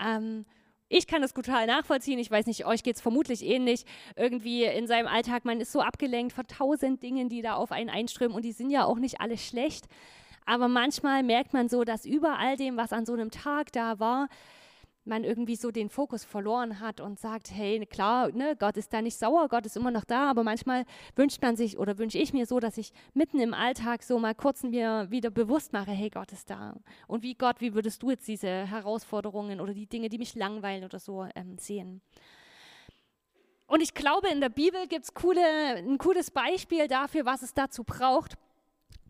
Ähm, 0.00 0.44
ich 0.88 1.06
kann 1.06 1.22
das 1.22 1.34
total 1.34 1.66
nachvollziehen. 1.66 2.18
Ich 2.18 2.30
weiß 2.30 2.46
nicht, 2.46 2.66
euch 2.66 2.82
geht 2.82 2.96
es 2.96 3.02
vermutlich 3.02 3.44
ähnlich. 3.44 3.84
Irgendwie 4.16 4.64
in 4.64 4.86
seinem 4.86 5.06
Alltag, 5.06 5.44
man 5.44 5.60
ist 5.60 5.72
so 5.72 5.80
abgelenkt 5.80 6.32
von 6.32 6.46
tausend 6.46 7.02
Dingen, 7.02 7.28
die 7.28 7.42
da 7.42 7.54
auf 7.54 7.72
einen 7.72 7.90
einströmen 7.90 8.34
und 8.34 8.44
die 8.44 8.52
sind 8.52 8.70
ja 8.70 8.84
auch 8.84 8.98
nicht 8.98 9.20
alle 9.20 9.36
schlecht. 9.36 9.86
Aber 10.46 10.68
manchmal 10.68 11.22
merkt 11.22 11.52
man 11.52 11.68
so, 11.68 11.84
dass 11.84 12.06
über 12.06 12.38
all 12.38 12.56
dem, 12.56 12.78
was 12.78 12.92
an 12.92 13.04
so 13.04 13.12
einem 13.12 13.30
Tag 13.30 13.70
da 13.72 13.98
war, 13.98 14.28
man 15.08 15.24
irgendwie 15.24 15.56
so 15.56 15.70
den 15.70 15.88
Fokus 15.88 16.24
verloren 16.24 16.80
hat 16.80 17.00
und 17.00 17.18
sagt, 17.18 17.50
hey, 17.50 17.84
klar, 17.86 18.30
ne, 18.32 18.56
Gott 18.58 18.76
ist 18.76 18.92
da 18.92 19.02
nicht 19.02 19.18
sauer, 19.18 19.48
Gott 19.48 19.66
ist 19.66 19.76
immer 19.76 19.90
noch 19.90 20.04
da, 20.04 20.30
aber 20.30 20.44
manchmal 20.44 20.84
wünscht 21.16 21.42
man 21.42 21.56
sich 21.56 21.78
oder 21.78 21.98
wünsche 21.98 22.18
ich 22.18 22.32
mir 22.32 22.46
so, 22.46 22.60
dass 22.60 22.78
ich 22.78 22.92
mitten 23.14 23.40
im 23.40 23.54
Alltag 23.54 24.02
so 24.02 24.18
mal 24.18 24.34
kurz 24.34 24.62
mir 24.62 25.06
wieder 25.10 25.30
bewusst 25.30 25.72
mache, 25.72 25.90
hey, 25.90 26.10
Gott 26.10 26.32
ist 26.32 26.50
da. 26.50 26.76
Und 27.06 27.22
wie 27.22 27.34
Gott, 27.34 27.60
wie 27.60 27.74
würdest 27.74 28.02
du 28.02 28.10
jetzt 28.10 28.28
diese 28.28 28.48
Herausforderungen 28.48 29.60
oder 29.60 29.74
die 29.74 29.86
Dinge, 29.86 30.08
die 30.08 30.18
mich 30.18 30.34
langweilen 30.34 30.84
oder 30.84 30.98
so 30.98 31.26
ähm, 31.34 31.58
sehen? 31.58 32.02
Und 33.66 33.82
ich 33.82 33.92
glaube, 33.92 34.28
in 34.28 34.40
der 34.40 34.48
Bibel 34.48 34.86
gibt 34.86 35.04
es 35.04 35.14
coole, 35.14 35.40
ein 35.76 35.98
cooles 35.98 36.30
Beispiel 36.30 36.88
dafür, 36.88 37.26
was 37.26 37.42
es 37.42 37.52
dazu 37.52 37.84
braucht. 37.84 38.36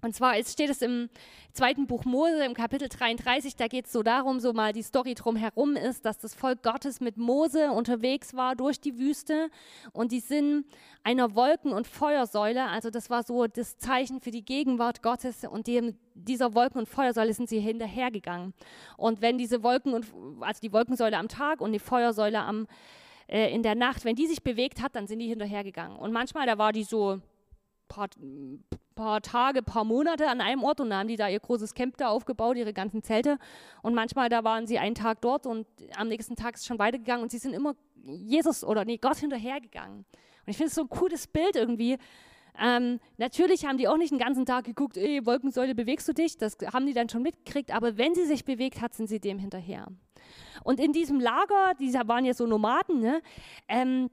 Und 0.00 0.14
zwar 0.14 0.34
steht 0.44 0.70
es 0.70 0.82
im 0.82 1.08
zweiten 1.52 1.86
Buch 1.86 2.04
Mose, 2.04 2.44
im 2.44 2.54
Kapitel 2.54 2.88
33, 2.88 3.56
da 3.56 3.66
geht 3.66 3.86
es 3.86 3.92
so 3.92 4.02
darum, 4.02 4.38
so 4.38 4.52
mal 4.52 4.72
die 4.72 4.82
Story 4.82 5.14
drumherum 5.14 5.74
ist, 5.74 6.04
dass 6.04 6.18
das 6.18 6.34
Volk 6.34 6.62
Gottes 6.62 7.00
mit 7.00 7.16
Mose 7.16 7.72
unterwegs 7.72 8.34
war 8.34 8.54
durch 8.54 8.80
die 8.80 8.98
Wüste 8.98 9.50
und 9.92 10.12
die 10.12 10.20
sind 10.20 10.66
einer 11.02 11.34
Wolken- 11.34 11.72
und 11.72 11.88
Feuersäule, 11.88 12.68
also 12.68 12.90
das 12.90 13.10
war 13.10 13.24
so 13.24 13.46
das 13.46 13.78
Zeichen 13.78 14.20
für 14.20 14.30
die 14.30 14.44
Gegenwart 14.44 15.02
Gottes 15.02 15.44
und 15.44 15.66
dem, 15.66 15.96
dieser 16.14 16.54
Wolken- 16.54 16.78
und 16.78 16.88
Feuersäule 16.88 17.34
sind 17.34 17.48
sie 17.48 17.60
hinterhergegangen. 17.60 18.54
Und 18.96 19.20
wenn 19.20 19.36
diese 19.36 19.62
Wolken 19.62 19.94
und, 19.94 20.06
also 20.40 20.60
die 20.60 20.72
Wolkensäule 20.72 21.16
am 21.16 21.28
Tag 21.28 21.60
und 21.60 21.72
die 21.72 21.78
Feuersäule 21.78 22.40
am, 22.40 22.68
äh, 23.26 23.52
in 23.52 23.62
der 23.62 23.74
Nacht, 23.74 24.04
wenn 24.04 24.16
die 24.16 24.26
sich 24.26 24.42
bewegt 24.42 24.80
hat, 24.80 24.94
dann 24.94 25.06
sind 25.06 25.18
die 25.18 25.28
hinterhergegangen. 25.28 25.96
Und 25.96 26.12
manchmal, 26.12 26.46
da 26.46 26.58
war 26.58 26.72
die 26.72 26.84
so 26.84 27.20
paar, 27.88 28.08
paar 28.98 29.22
Tage, 29.22 29.62
paar 29.62 29.84
Monate 29.84 30.28
an 30.28 30.40
einem 30.40 30.64
Ort 30.64 30.80
und 30.80 30.90
dann 30.90 30.98
haben 30.98 31.08
die 31.08 31.16
da 31.16 31.28
ihr 31.28 31.38
großes 31.38 31.74
Camp 31.74 31.96
da 31.98 32.08
aufgebaut, 32.08 32.56
ihre 32.56 32.72
ganzen 32.72 33.02
Zelte. 33.04 33.38
Und 33.80 33.94
manchmal, 33.94 34.28
da 34.28 34.42
waren 34.42 34.66
sie 34.66 34.78
einen 34.78 34.96
Tag 34.96 35.20
dort 35.20 35.46
und 35.46 35.66
am 35.96 36.08
nächsten 36.08 36.34
Tag 36.34 36.54
ist 36.54 36.62
es 36.62 36.66
schon 36.66 36.80
weitergegangen 36.80 37.22
und 37.22 37.30
sie 37.30 37.38
sind 37.38 37.54
immer 37.54 37.76
Jesus 38.02 38.64
oder 38.64 38.84
nee, 38.84 38.98
Gott 38.98 39.18
hinterhergegangen. 39.18 39.98
Und 39.98 40.48
ich 40.48 40.56
finde 40.56 40.68
es 40.68 40.74
so 40.74 40.82
ein 40.82 40.88
cooles 40.88 41.28
Bild 41.28 41.54
irgendwie. 41.54 41.96
Ähm, 42.60 42.98
natürlich 43.18 43.66
haben 43.66 43.78
die 43.78 43.86
auch 43.86 43.96
nicht 43.96 44.10
den 44.10 44.18
ganzen 44.18 44.44
Tag 44.44 44.64
geguckt, 44.64 44.96
ey, 44.96 45.24
Wolkensäule, 45.24 45.76
bewegst 45.76 46.08
du 46.08 46.12
dich? 46.12 46.36
Das 46.36 46.58
haben 46.72 46.86
die 46.86 46.92
dann 46.92 47.08
schon 47.08 47.22
mitgekriegt, 47.22 47.72
aber 47.72 47.98
wenn 47.98 48.16
sie 48.16 48.26
sich 48.26 48.44
bewegt 48.44 48.80
hat, 48.80 48.94
sind 48.94 49.08
sie 49.08 49.20
dem 49.20 49.38
hinterher. 49.38 49.86
Und 50.64 50.80
in 50.80 50.92
diesem 50.92 51.20
Lager, 51.20 51.74
die 51.78 51.94
waren 51.94 52.24
ja 52.24 52.34
so 52.34 52.46
Nomaden, 52.46 52.98
ne, 52.98 53.22
ähm, 53.68 54.10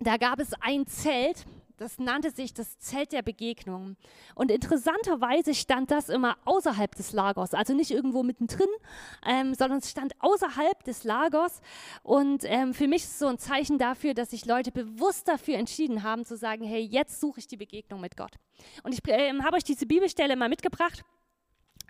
da 0.00 0.18
gab 0.18 0.38
es 0.38 0.52
ein 0.60 0.86
Zelt, 0.86 1.46
Das 1.78 2.00
nannte 2.00 2.32
sich 2.32 2.52
das 2.52 2.78
Zelt 2.80 3.12
der 3.12 3.22
Begegnung. 3.22 3.96
Und 4.34 4.50
interessanterweise 4.50 5.54
stand 5.54 5.92
das 5.92 6.08
immer 6.08 6.36
außerhalb 6.44 6.92
des 6.96 7.12
Lagers, 7.12 7.54
also 7.54 7.72
nicht 7.72 7.92
irgendwo 7.92 8.24
mittendrin, 8.24 8.68
ähm, 9.24 9.54
sondern 9.54 9.78
es 9.78 9.88
stand 9.88 10.12
außerhalb 10.18 10.82
des 10.82 11.04
Lagers. 11.04 11.60
Und 12.02 12.42
ähm, 12.44 12.74
für 12.74 12.88
mich 12.88 13.04
ist 13.04 13.12
es 13.12 13.18
so 13.20 13.28
ein 13.28 13.38
Zeichen 13.38 13.78
dafür, 13.78 14.12
dass 14.12 14.30
sich 14.30 14.44
Leute 14.44 14.72
bewusst 14.72 15.28
dafür 15.28 15.54
entschieden 15.54 16.02
haben, 16.02 16.24
zu 16.24 16.36
sagen, 16.36 16.64
hey, 16.64 16.82
jetzt 16.82 17.20
suche 17.20 17.38
ich 17.38 17.46
die 17.46 17.56
Begegnung 17.56 18.00
mit 18.00 18.16
Gott. 18.16 18.32
Und 18.82 18.92
ich 18.92 19.06
äh, 19.08 19.32
habe 19.40 19.56
euch 19.56 19.64
diese 19.64 19.86
Bibelstelle 19.86 20.34
mal 20.34 20.48
mitgebracht. 20.48 21.04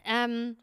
Ähm, 0.05 0.59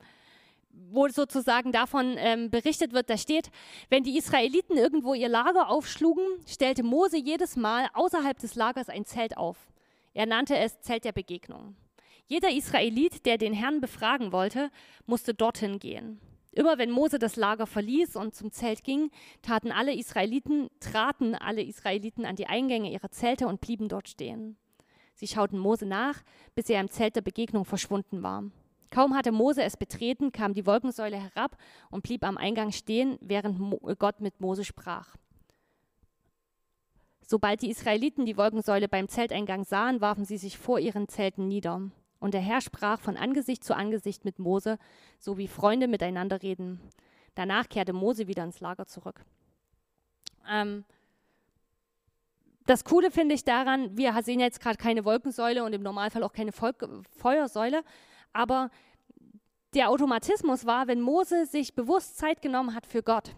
wo 0.89 1.07
sozusagen 1.07 1.71
davon 1.71 2.15
ähm, 2.17 2.49
berichtet 2.49 2.93
wird, 2.93 3.09
da 3.09 3.17
steht, 3.17 3.49
wenn 3.89 4.03
die 4.03 4.17
Israeliten 4.17 4.77
irgendwo 4.77 5.13
ihr 5.13 5.29
Lager 5.29 5.69
aufschlugen, 5.69 6.25
stellte 6.47 6.83
Mose 6.83 7.17
jedes 7.17 7.55
Mal 7.55 7.87
außerhalb 7.93 8.37
des 8.37 8.55
Lagers 8.55 8.89
ein 8.89 9.05
Zelt 9.05 9.37
auf. 9.37 9.57
Er 10.13 10.25
nannte 10.25 10.57
es 10.57 10.79
Zelt 10.81 11.03
der 11.03 11.11
Begegnung. 11.11 11.75
Jeder 12.27 12.51
Israelit, 12.51 13.25
der 13.25 13.37
den 13.37 13.53
Herrn 13.53 13.81
befragen 13.81 14.31
wollte, 14.31 14.71
musste 15.05 15.33
dorthin 15.33 15.79
gehen. 15.79 16.19
Immer 16.51 16.77
wenn 16.77 16.89
Mose 16.89 17.19
das 17.19 17.35
Lager 17.35 17.67
verließ 17.67 18.15
und 18.15 18.33
zum 18.33 18.51
Zelt 18.51 18.83
ging, 18.83 19.11
taten 19.41 19.71
alle 19.71 19.93
Israeliten, 19.93 20.69
traten 20.79 21.35
alle 21.35 21.61
Israeliten 21.61 22.25
an 22.25 22.37
die 22.37 22.47
Eingänge 22.47 22.89
ihrer 22.89 23.11
Zelte 23.11 23.47
und 23.47 23.59
blieben 23.59 23.89
dort 23.89 24.07
stehen. 24.07 24.57
Sie 25.13 25.27
schauten 25.27 25.59
Mose 25.59 25.85
nach, 25.85 26.23
bis 26.55 26.69
er 26.69 26.79
im 26.79 26.89
Zelt 26.89 27.17
der 27.17 27.21
Begegnung 27.21 27.65
verschwunden 27.65 28.23
war. 28.23 28.43
Kaum 28.91 29.15
hatte 29.15 29.31
Mose 29.31 29.63
es 29.63 29.77
betreten, 29.77 30.31
kam 30.31 30.53
die 30.53 30.65
Wolkensäule 30.65 31.17
herab 31.17 31.57
und 31.89 32.03
blieb 32.03 32.23
am 32.23 32.37
Eingang 32.37 32.71
stehen, 32.71 33.17
während 33.21 33.59
Gott 33.99 34.21
mit 34.21 34.39
Mose 34.39 34.63
sprach. 34.63 35.15
Sobald 37.27 37.61
die 37.63 37.71
Israeliten 37.71 38.25
die 38.25 38.37
Wolkensäule 38.37 38.87
beim 38.87 39.07
Zelteingang 39.09 39.63
sahen, 39.63 39.99
warfen 39.99 40.25
sie 40.25 40.37
sich 40.37 40.57
vor 40.57 40.79
ihren 40.79 41.07
Zelten 41.07 41.47
nieder. 41.47 41.81
Und 42.19 42.33
der 42.33 42.41
Herr 42.41 42.61
sprach 42.61 42.99
von 42.99 43.17
Angesicht 43.17 43.63
zu 43.63 43.75
Angesicht 43.75 44.25
mit 44.25 44.39
Mose, 44.39 44.77
so 45.19 45.37
wie 45.37 45.47
Freunde 45.47 45.87
miteinander 45.87 46.41
reden. 46.41 46.79
Danach 47.33 47.67
kehrte 47.67 47.93
Mose 47.93 48.27
wieder 48.27 48.43
ins 48.43 48.59
Lager 48.59 48.85
zurück. 48.85 49.25
Ähm, 50.47 50.85
das 52.65 52.83
Coole 52.83 53.11
finde 53.11 53.35
ich 53.35 53.43
daran, 53.43 53.95
wir 53.97 54.19
sehen 54.23 54.39
jetzt 54.39 54.59
gerade 54.59 54.77
keine 54.77 55.05
Wolkensäule 55.05 55.63
und 55.63 55.73
im 55.73 55.83
Normalfall 55.83 56.23
auch 56.23 56.33
keine 56.33 56.51
Feuersäule, 56.51 57.83
aber 58.35 58.69
der 59.73 59.89
Automatismus 59.89 60.65
war, 60.65 60.87
wenn 60.87 61.01
Mose 61.01 61.45
sich 61.45 61.73
bewusst 61.73 62.17
Zeit 62.17 62.41
genommen 62.41 62.75
hat 62.75 62.85
für 62.85 63.01
Gott, 63.01 63.35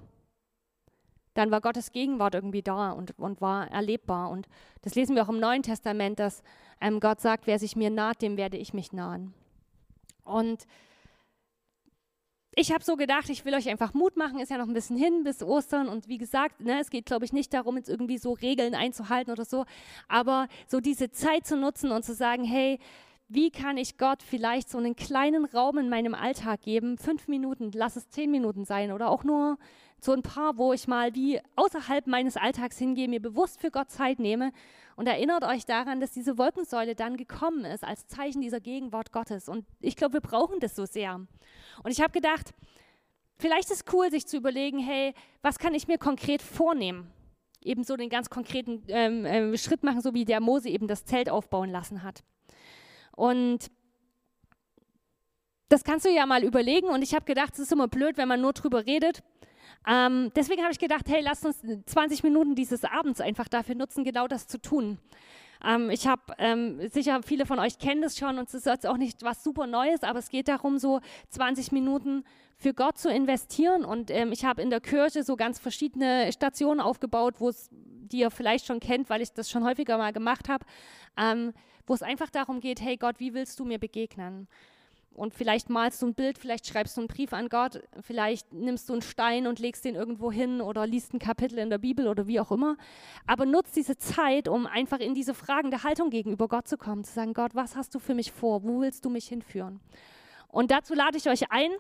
dann 1.35 1.51
war 1.51 1.61
Gottes 1.61 1.91
Gegenwart 1.91 2.33
irgendwie 2.33 2.63
da 2.63 2.91
und, 2.91 3.17
und 3.19 3.39
war 3.39 3.69
erlebbar. 3.69 4.31
Und 4.31 4.47
das 4.81 4.95
lesen 4.95 5.15
wir 5.15 5.23
auch 5.23 5.29
im 5.29 5.39
Neuen 5.39 5.61
Testament, 5.61 6.19
dass 6.19 6.41
ähm, 6.81 6.99
Gott 6.99 7.21
sagt, 7.21 7.45
wer 7.45 7.59
sich 7.59 7.75
mir 7.75 7.91
naht, 7.91 8.23
dem 8.23 8.37
werde 8.37 8.57
ich 8.57 8.73
mich 8.73 8.91
nahen. 8.91 9.33
Und 10.23 10.65
ich 12.55 12.71
habe 12.71 12.83
so 12.83 12.95
gedacht, 12.95 13.29
ich 13.29 13.45
will 13.45 13.53
euch 13.53 13.69
einfach 13.69 13.93
Mut 13.93 14.17
machen, 14.17 14.39
ist 14.39 14.49
ja 14.49 14.57
noch 14.57 14.67
ein 14.67 14.73
bisschen 14.73 14.97
hin 14.97 15.23
bis 15.23 15.43
Ostern 15.43 15.87
und 15.87 16.07
wie 16.07 16.17
gesagt, 16.17 16.59
ne, 16.59 16.79
es 16.79 16.89
geht, 16.89 17.05
glaube 17.05 17.23
ich, 17.23 17.31
nicht 17.31 17.53
darum, 17.53 17.77
jetzt 17.77 17.87
irgendwie 17.87 18.17
so 18.17 18.33
Regeln 18.33 18.73
einzuhalten 18.73 19.31
oder 19.31 19.45
so, 19.45 19.65
aber 20.07 20.47
so 20.65 20.79
diese 20.79 21.11
Zeit 21.11 21.45
zu 21.45 21.55
nutzen 21.55 21.91
und 21.91 22.03
zu 22.03 22.15
sagen, 22.15 22.43
hey, 22.43 22.79
wie 23.29 23.51
kann 23.51 23.77
ich 23.77 23.97
Gott 23.97 24.23
vielleicht 24.23 24.69
so 24.69 24.77
einen 24.77 24.95
kleinen 24.95 25.45
Raum 25.45 25.77
in 25.77 25.89
meinem 25.89 26.15
Alltag 26.15 26.61
geben? 26.61 26.97
Fünf 26.97 27.27
Minuten, 27.27 27.71
lass 27.73 27.97
es 27.97 28.09
zehn 28.09 28.31
Minuten 28.31 28.63
sein 28.63 28.91
oder 28.91 29.09
auch 29.09 29.23
nur 29.23 29.57
so 29.99 30.13
ein 30.13 30.21
paar, 30.21 30.57
wo 30.57 30.73
ich 30.73 30.87
mal 30.87 31.13
wie 31.13 31.41
außerhalb 31.55 32.07
meines 32.07 32.37
Alltags 32.37 32.77
hingehe, 32.77 33.09
mir 33.09 33.21
bewusst 33.21 33.59
für 33.59 33.71
Gott 33.71 33.89
Zeit 33.89 34.19
nehme 34.19 34.51
und 34.95 35.07
erinnert 35.07 35.43
euch 35.43 35.65
daran, 35.65 35.99
dass 35.99 36.11
diese 36.11 36.37
Wolkensäule 36.37 36.95
dann 36.95 37.17
gekommen 37.17 37.65
ist 37.65 37.83
als 37.83 38.07
Zeichen 38.07 38.41
dieser 38.41 38.59
Gegenwart 38.59 39.11
Gottes. 39.11 39.49
Und 39.49 39.65
ich 39.81 39.95
glaube, 39.95 40.13
wir 40.13 40.21
brauchen 40.21 40.59
das 40.59 40.75
so 40.75 40.85
sehr. 40.85 41.15
Und 41.15 41.91
ich 41.91 41.99
habe 41.99 42.11
gedacht, 42.11 42.53
vielleicht 43.39 43.71
ist 43.71 43.91
cool, 43.91 44.09
sich 44.09 44.25
zu 44.25 44.37
überlegen, 44.37 44.79
hey, 44.79 45.13
was 45.41 45.59
kann 45.59 45.73
ich 45.73 45.87
mir 45.87 45.97
konkret 45.97 46.41
vornehmen? 46.41 47.11
Eben 47.61 47.83
so 47.83 47.97
den 47.97 48.09
ganz 48.09 48.29
konkreten 48.29 48.83
ähm, 48.87 49.25
äh, 49.25 49.57
Schritt 49.57 49.83
machen, 49.83 50.01
so 50.01 50.13
wie 50.13 50.25
der 50.25 50.39
Mose 50.39 50.69
eben 50.69 50.87
das 50.87 51.03
Zelt 51.03 51.29
aufbauen 51.29 51.71
lassen 51.71 52.03
hat. 52.03 52.23
Und 53.17 53.71
das 55.69 55.83
kannst 55.83 56.05
du 56.05 56.09
ja 56.09 56.25
mal 56.25 56.43
überlegen. 56.43 56.87
Und 56.87 57.01
ich 57.01 57.13
habe 57.13 57.25
gedacht, 57.25 57.53
es 57.53 57.59
ist 57.59 57.71
immer 57.71 57.87
blöd, 57.87 58.15
wenn 58.17 58.27
man 58.27 58.39
nur 58.39 58.53
drüber 58.53 58.85
redet. 58.85 59.23
Ähm, 59.85 60.31
deswegen 60.35 60.61
habe 60.61 60.71
ich 60.71 60.79
gedacht, 60.79 61.05
hey, 61.07 61.21
lass 61.21 61.43
uns 61.43 61.57
20 61.87 62.23
Minuten 62.23 62.55
dieses 62.55 62.83
Abends 62.83 63.19
einfach 63.19 63.47
dafür 63.47 63.75
nutzen, 63.75 64.03
genau 64.03 64.27
das 64.27 64.47
zu 64.47 64.61
tun. 64.61 64.99
Ähm, 65.65 65.89
ich 65.89 66.05
habe 66.07 66.21
ähm, 66.37 66.87
sicher 66.89 67.21
viele 67.23 67.47
von 67.47 67.57
euch 67.57 67.79
kennen 67.79 68.03
das 68.03 68.17
schon 68.17 68.37
und 68.37 68.47
es 68.47 68.53
ist 68.53 68.67
jetzt 68.67 68.85
auch 68.85 68.97
nicht 68.97 69.23
was 69.23 69.43
super 69.43 69.65
Neues, 69.65 70.03
aber 70.03 70.19
es 70.19 70.29
geht 70.29 70.47
darum, 70.47 70.77
so 70.77 70.99
20 71.29 71.71
Minuten 71.71 72.23
für 72.57 72.75
Gott 72.75 72.99
zu 72.99 73.09
investieren. 73.09 73.83
Und 73.83 74.11
ähm, 74.11 74.31
ich 74.31 74.45
habe 74.45 74.61
in 74.61 74.69
der 74.69 74.81
Kirche 74.81 75.23
so 75.23 75.35
ganz 75.35 75.57
verschiedene 75.57 76.31
Stationen 76.31 76.79
aufgebaut, 76.79 77.35
wo 77.39 77.49
es, 77.49 77.69
die 77.71 78.19
ihr 78.19 78.29
vielleicht 78.29 78.67
schon 78.67 78.79
kennt, 78.79 79.09
weil 79.09 79.21
ich 79.21 79.33
das 79.33 79.49
schon 79.49 79.63
häufiger 79.63 79.97
mal 79.97 80.13
gemacht 80.13 80.49
habe. 80.49 80.65
Wo 81.87 81.93
es 81.93 82.03
einfach 82.03 82.29
darum 82.29 82.59
geht, 82.59 82.81
hey 82.81 82.97
Gott, 82.97 83.19
wie 83.19 83.33
willst 83.33 83.59
du 83.59 83.65
mir 83.65 83.79
begegnen? 83.79 84.47
Und 85.17 85.33
vielleicht 85.33 85.71
malst 85.71 86.03
du 86.03 86.05
ein 86.05 86.13
Bild, 86.13 86.37
vielleicht 86.37 86.67
schreibst 86.67 86.95
du 86.95 87.01
einen 87.01 87.07
Brief 87.07 87.33
an 87.33 87.49
Gott, 87.49 87.81
vielleicht 88.01 88.53
nimmst 88.53 88.87
du 88.87 88.93
einen 88.93 89.01
Stein 89.01 89.47
und 89.47 89.57
legst 89.57 89.83
den 89.83 89.95
irgendwo 89.95 90.31
hin 90.31 90.61
oder 90.61 90.85
liest 90.85 91.11
ein 91.15 91.19
Kapitel 91.19 91.57
in 91.57 91.71
der 91.71 91.79
Bibel 91.79 92.07
oder 92.07 92.27
wie 92.27 92.39
auch 92.39 92.51
immer. 92.51 92.77
Aber 93.25 93.47
nutzt 93.47 93.75
diese 93.75 93.97
Zeit, 93.97 94.47
um 94.47 94.67
einfach 94.67 94.99
in 94.99 95.15
diese 95.15 95.33
fragende 95.33 95.81
Haltung 95.81 96.11
gegenüber 96.11 96.47
Gott 96.47 96.67
zu 96.67 96.77
kommen, 96.77 97.03
zu 97.03 97.13
sagen, 97.13 97.33
Gott, 97.33 97.55
was 97.55 97.75
hast 97.75 97.95
du 97.95 97.99
für 97.99 98.13
mich 98.13 98.31
vor? 98.31 98.61
Wo 98.61 98.81
willst 98.81 99.05
du 99.05 99.09
mich 99.09 99.27
hinführen? 99.27 99.79
Und 100.49 100.69
dazu 100.69 100.93
lade 100.93 101.17
ich 101.17 101.27
euch 101.27 101.51
ein. 101.51 101.71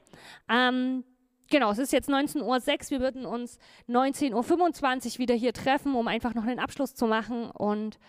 Ähm, 0.49 1.03
genau, 1.49 1.71
es 1.71 1.77
ist 1.77 1.93
jetzt 1.93 2.09
19.06 2.09 2.43
Uhr. 2.43 2.89
Wir 2.89 2.99
würden 2.99 3.25
uns 3.25 3.59
19.25 3.87 4.33
Uhr 5.13 5.19
wieder 5.19 5.35
hier 5.35 5.53
treffen, 5.53 5.95
um 5.95 6.07
einfach 6.07 6.33
noch 6.33 6.43
einen 6.43 6.59
Abschluss 6.59 6.95
zu 6.95 7.07
machen. 7.07 7.49
Und 7.51 7.99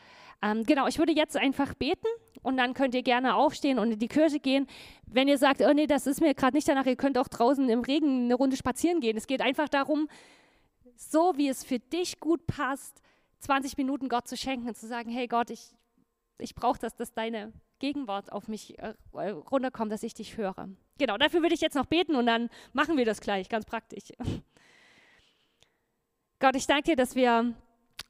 ähm, 0.42 0.64
genau, 0.64 0.86
ich 0.86 0.98
würde 0.98 1.12
jetzt 1.12 1.36
einfach 1.36 1.74
beten 1.74 2.06
und 2.42 2.56
dann 2.56 2.74
könnt 2.74 2.94
ihr 2.94 3.02
gerne 3.02 3.34
aufstehen 3.34 3.78
und 3.78 3.92
in 3.92 3.98
die 3.98 4.08
Kirche 4.08 4.38
gehen. 4.38 4.66
Wenn 5.06 5.28
ihr 5.28 5.38
sagt, 5.38 5.60
oh 5.62 5.72
nee, 5.72 5.86
das 5.86 6.06
ist 6.06 6.20
mir 6.20 6.34
gerade 6.34 6.56
nicht 6.56 6.68
danach, 6.68 6.86
ihr 6.86 6.96
könnt 6.96 7.18
auch 7.18 7.28
draußen 7.28 7.68
im 7.68 7.80
Regen 7.80 8.24
eine 8.24 8.34
Runde 8.34 8.56
spazieren 8.56 9.00
gehen. 9.00 9.16
Es 9.16 9.26
geht 9.26 9.42
einfach 9.42 9.68
darum, 9.68 10.08
so 10.96 11.32
wie 11.36 11.48
es 11.48 11.64
für 11.64 11.78
dich 11.78 12.20
gut 12.20 12.46
passt, 12.46 13.02
20 13.40 13.76
Minuten 13.76 14.08
Gott 14.08 14.28
zu 14.28 14.36
schenken 14.36 14.68
und 14.68 14.76
zu 14.76 14.86
sagen, 14.86 15.10
hey 15.10 15.26
Gott, 15.26 15.50
ich, 15.50 15.72
ich 16.38 16.54
brauche 16.54 16.78
das, 16.78 16.94
dass 16.94 17.14
deine 17.14 17.52
Gegenwart 17.78 18.32
auf 18.32 18.48
mich 18.48 18.78
äh, 18.78 18.94
runterkommt, 19.12 19.92
dass 19.92 20.02
ich 20.02 20.14
dich 20.14 20.36
höre. 20.36 20.68
Genau, 20.98 21.16
dafür 21.16 21.42
würde 21.42 21.54
ich 21.54 21.60
jetzt 21.60 21.76
noch 21.76 21.86
beten 21.86 22.16
und 22.16 22.26
dann 22.26 22.50
machen 22.72 22.96
wir 22.96 23.04
das 23.04 23.20
gleich, 23.20 23.48
ganz 23.48 23.64
praktisch. 23.64 24.12
Gott, 26.40 26.56
ich 26.56 26.66
danke 26.66 26.90
dir, 26.90 26.96
dass 26.96 27.14
wir 27.14 27.54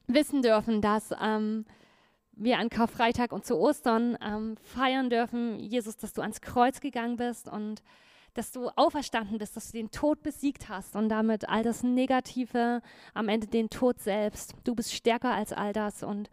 wissen 0.07 0.41
dürfen, 0.41 0.81
dass 0.81 1.13
ähm, 1.21 1.65
wir 2.31 2.57
an 2.57 2.69
Karfreitag 2.69 3.31
und 3.31 3.45
zu 3.45 3.57
Ostern 3.57 4.17
ähm, 4.21 4.57
feiern 4.57 5.09
dürfen, 5.09 5.59
Jesus, 5.59 5.97
dass 5.97 6.13
du 6.13 6.21
ans 6.21 6.41
Kreuz 6.41 6.79
gegangen 6.79 7.17
bist 7.17 7.47
und 7.47 7.83
dass 8.33 8.51
du 8.51 8.69
auferstanden 8.75 9.37
bist, 9.37 9.55
dass 9.55 9.71
du 9.71 9.77
den 9.77 9.91
Tod 9.91 10.21
besiegt 10.21 10.69
hast 10.69 10.95
und 10.95 11.09
damit 11.09 11.49
all 11.49 11.63
das 11.63 11.83
Negative, 11.83 12.81
am 13.13 13.27
Ende 13.27 13.47
den 13.47 13.69
Tod 13.69 13.99
selbst. 13.99 14.55
Du 14.63 14.75
bist 14.75 14.93
stärker 14.93 15.33
als 15.33 15.51
all 15.51 15.73
das 15.73 16.03
und 16.03 16.29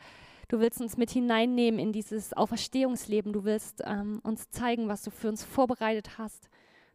du 0.49 0.61
willst 0.61 0.81
uns 0.81 0.97
mit 0.97 1.11
hineinnehmen 1.11 1.81
in 1.81 1.93
dieses 1.93 2.33
Auferstehungsleben. 2.33 3.33
Du 3.33 3.45
willst 3.45 3.83
ähm, 3.85 4.21
uns 4.23 4.51
zeigen, 4.51 4.89
was 4.89 5.03
du 5.03 5.11
für 5.11 5.29
uns 5.29 5.45
vorbereitet 5.45 6.19
hast. 6.19 6.49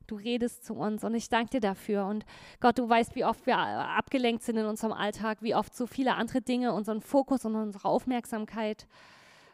Du 0.07 0.15
redest 0.15 0.65
zu 0.65 0.73
uns 0.73 1.03
und 1.03 1.15
ich 1.15 1.29
danke 1.29 1.51
dir 1.51 1.61
dafür. 1.61 2.05
Und 2.05 2.25
Gott, 2.59 2.77
du 2.77 2.87
weißt, 2.87 3.15
wie 3.15 3.23
oft 3.23 3.45
wir 3.45 3.57
abgelenkt 3.57 4.43
sind 4.43 4.57
in 4.57 4.65
unserem 4.65 4.93
Alltag, 4.93 5.41
wie 5.41 5.55
oft 5.55 5.75
so 5.75 5.85
viele 5.85 6.15
andere 6.15 6.41
Dinge 6.41 6.73
unseren 6.73 7.01
Fokus 7.01 7.45
und 7.45 7.55
unsere 7.55 7.87
Aufmerksamkeit 7.87 8.87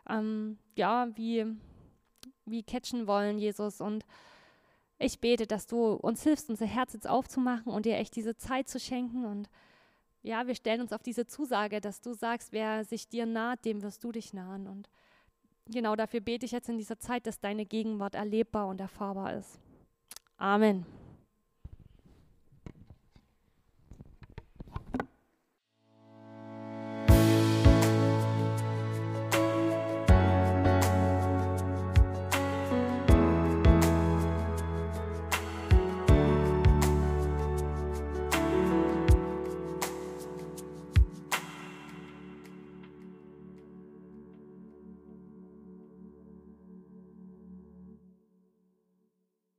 ähm, 0.10 0.58
ja, 0.76 1.08
wie, 1.16 1.46
wie 2.46 2.64
catchen 2.64 3.08
wollen, 3.08 3.38
Jesus. 3.38 3.82
Und 3.82 4.06
ich 5.00 5.20
bete, 5.20 5.46
dass 5.46 5.68
du 5.68 5.94
uns 5.94 6.24
hilfst, 6.24 6.50
unser 6.50 6.66
Herz 6.66 6.94
jetzt 6.94 7.08
aufzumachen 7.08 7.72
und 7.72 7.86
dir 7.86 7.98
echt 7.98 8.16
diese 8.16 8.36
Zeit 8.36 8.68
zu 8.68 8.80
schenken. 8.80 9.26
Und 9.26 9.50
ja, 10.28 10.46
wir 10.46 10.56
stellen 10.56 10.82
uns 10.82 10.94
auf 10.94 11.02
diese 11.02 11.26
Zusage, 11.26 11.80
dass 11.80 12.02
du 12.02 12.14
sagst, 12.14 12.52
wer 12.52 12.84
sich 12.84 13.08
dir 13.08 13.26
naht, 13.26 13.64
dem 13.66 13.82
wirst 13.82 14.04
du 14.04 14.12
dich 14.12 14.34
nahen. 14.34 14.68
Und 14.68 14.90
genau 15.66 15.96
dafür 15.96 16.20
bete 16.20 16.46
ich 16.46 16.52
jetzt 16.52 16.70
in 16.70 16.78
dieser 16.78 17.00
Zeit, 17.00 17.26
dass 17.26 17.40
deine 17.40 17.66
Gegenwart 17.66 18.14
erlebbar 18.14 18.68
und 18.68 18.82
erfahrbar 18.82 19.34
ist. 19.34 19.60
Amen. 20.38 20.86